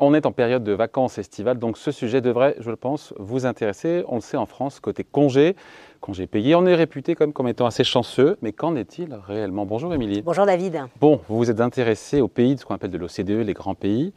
[0.00, 3.46] On est en période de vacances estivales, donc ce sujet devrait, je le pense, vous
[3.46, 4.04] intéresser.
[4.06, 5.56] On le sait en France, côté congé,
[6.00, 9.66] congé payé, on est réputé comme, comme étant assez chanceux, mais qu'en est-il réellement?
[9.66, 10.22] Bonjour Émilie.
[10.22, 10.84] Bonjour David.
[11.00, 13.74] Bon, vous vous êtes intéressé aux pays de ce qu'on appelle de l'OCDE, les grands
[13.74, 14.12] pays,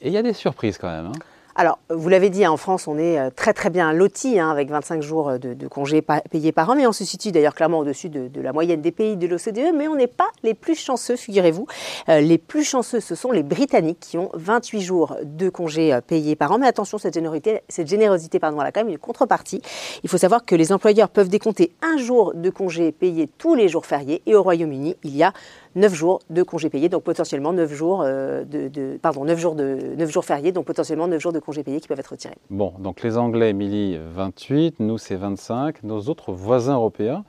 [0.00, 1.06] et il y a des surprises quand même.
[1.06, 1.12] Hein.
[1.56, 4.70] Alors, vous l'avez dit, en France, on est euh, très très bien loti, hein, avec
[4.70, 8.08] 25 jours euh, de, congés payés par an, mais on se situe d'ailleurs clairement au-dessus
[8.08, 11.66] de, la moyenne des pays de l'OCDE, mais on n'est pas les plus chanceux, figurez-vous.
[12.08, 16.36] Euh, les plus chanceux, ce sont les Britanniques qui ont 28 jours de congés payés
[16.36, 16.58] par an.
[16.58, 19.60] Mais attention, cette générosité, cette générosité pardon, a quand même une contrepartie.
[20.02, 23.68] Il faut savoir que les employeurs peuvent décompter un jour de congés payés tous les
[23.68, 25.32] jours fériés, et au Royaume-Uni, il y a
[25.74, 29.94] 9 jours de congés payés, donc potentiellement 9 jours, de, de, pardon, 9 jours, de,
[29.96, 32.36] 9 jours fériés, donc potentiellement 9 jours de congés payés qui peuvent être retirés.
[32.50, 35.82] Bon, donc les Anglais, Émilie, 28, nous c'est 25.
[35.82, 37.24] Nos autres voisins européens,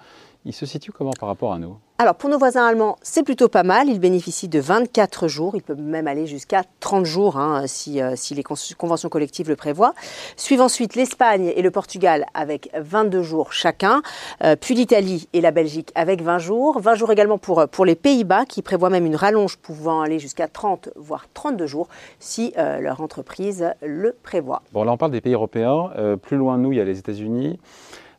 [0.46, 1.78] ils se situent comment par rapport à nous?
[2.02, 3.88] Alors pour nos voisins allemands, c'est plutôt pas mal.
[3.88, 5.56] Ils bénéficient de 24 jours.
[5.56, 9.56] Ils peuvent même aller jusqu'à 30 jours hein, si, euh, si, les conventions collectives le
[9.56, 9.94] prévoient.
[10.36, 14.02] Suivent ensuite l'Espagne et le Portugal avec 22 jours chacun.
[14.44, 16.80] Euh, puis l'Italie et la Belgique avec 20 jours.
[16.80, 20.18] 20 jours également pour, euh, pour les Pays-Bas qui prévoient même une rallonge pouvant aller
[20.18, 24.64] jusqu'à 30 voire 32 jours si leur entreprise le prévoit.
[24.74, 25.92] Bon là on parle des pays européens.
[26.22, 27.60] plus loin de nous il y a les États-Unis.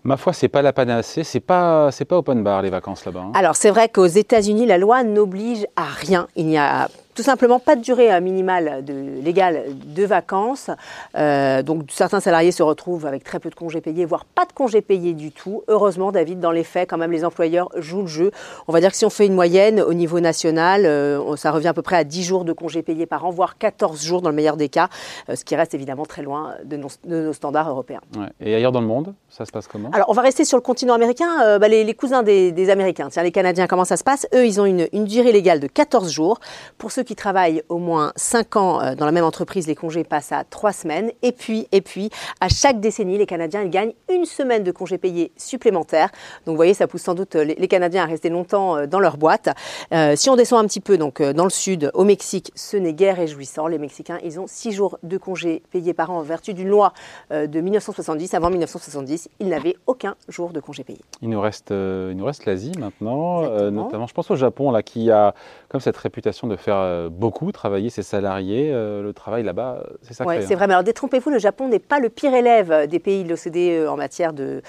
[0.05, 3.21] Ma foi, c'est pas la panacée, c'est pas c'est pas open bar les vacances là-bas.
[3.21, 3.33] Hein.
[3.35, 6.27] Alors c'est vrai qu'aux États-Unis, la loi n'oblige à rien.
[6.35, 10.71] Il n'y a tout simplement pas de durée minimale de, légale de vacances.
[11.17, 14.53] Euh, donc certains salariés se retrouvent avec très peu de congés payés, voire pas de
[14.53, 15.63] congés payés du tout.
[15.69, 18.31] Heureusement, David, dans les faits, quand même, les employeurs jouent le jeu.
[18.69, 21.69] On va dire que si on fait une moyenne au niveau national, euh, ça revient
[21.69, 24.31] à peu près à 10 jours de congés payés par an, voire 14 jours dans
[24.31, 24.89] le meilleur des cas,
[25.29, 28.01] euh, ce qui reste évidemment très loin de nos, standards européens.
[28.41, 29.91] Et ailleurs dans le monde, ça se passe comment?
[29.93, 31.59] Alors on va rester sur le continent américain.
[31.59, 34.27] Bah, les, cousins des, Américains, tiens, les Canadiens, comment ça se passe?
[34.35, 36.41] Eux, ils ont une, une durée légale de 14 jours.
[36.79, 40.05] Pour ceux qui travaillent au moins 5 ans euh, dans la même entreprise, les congés
[40.05, 41.11] passent à 3 semaines.
[41.23, 44.99] Et puis, et puis, à chaque décennie, les Canadiens ils gagnent une semaine de congés
[44.99, 46.11] payés supplémentaires.
[46.47, 49.17] Donc, vous voyez, ça pousse sans doute les, Canadiens à rester longtemps euh, dans leur
[49.17, 49.49] boîte.
[49.93, 52.93] Euh, si on descend un petit peu donc dans le sud, au Mexique, ce n'est
[52.93, 53.67] guère réjouissant.
[53.67, 56.93] Les Mexicains, ils ont 6 jours de congés payés par an en vertu d'une loi
[57.31, 58.35] de 1970.
[58.35, 61.01] Avant 1970, ils n'avaient aucun jour de congés payés.
[61.23, 65.11] Il nous reste, il nous reste l'Asie maintenant, notamment, je pense au Japon, là, qui
[65.11, 65.35] a
[65.69, 66.77] comme cette réputation de faire
[67.11, 68.71] beaucoup beaucoup travailler ses salariés.
[68.73, 70.25] Euh, le travail là-bas, c'est ça.
[70.27, 70.67] Oui, c'est vrai.
[70.67, 73.97] Mais alors détrompez-vous, le Japon n'est pas le pire élève des pays de l'OCDE en
[73.97, 74.63] matière de,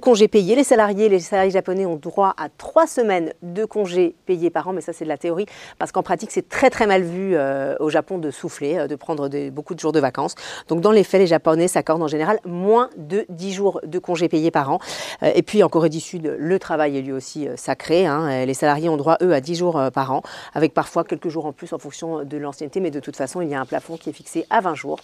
[0.00, 0.56] congés payés.
[0.56, 4.72] Les salariés, les salariés japonais ont droit à trois semaines de congés payés par an,
[4.72, 5.46] mais ça c'est de la théorie,
[5.78, 8.96] parce qu'en pratique c'est très très mal vu euh, au Japon de souffler, euh, de
[8.96, 10.34] prendre beaucoup de jours de vacances.
[10.68, 14.28] Donc dans les faits, les Japonais s'accordent en général moins de 10 jours de congés
[14.28, 14.78] payés par an.
[15.22, 18.06] et puis en Corée du Sud, le travail est lui aussi sacré.
[18.06, 18.44] Hein.
[18.46, 20.22] Les salariés ont droit, eux, à 10 jours par an,
[20.54, 23.48] avec parfois quelques jours en plus en fonction de l'ancienneté, mais de toute façon, il
[23.48, 24.98] y a un plafond qui est fixé à 20 jours.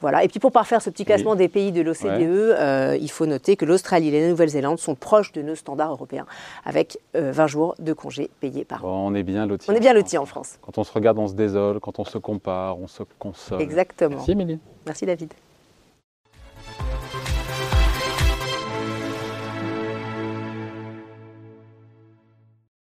[0.00, 0.24] Voilà.
[0.24, 3.56] Et puis pour parfaire ce petit classement des pays de l'OCDE, euh, il faut noter
[3.56, 6.26] que l'Australie et la Nouvelle-Zélande sont proches de nos standards européens,
[6.64, 9.06] avec 20 euh, jours de congés payés par an.
[9.06, 9.70] on est bien lotis.
[9.70, 10.58] On est bien lotis en France.
[10.62, 11.80] Quand on se regarde, on se désole.
[11.80, 13.60] Quand on se compare, on se console.
[13.60, 14.16] Exactement.
[14.16, 14.58] Merci, Émilie.
[14.86, 15.32] Merci, David.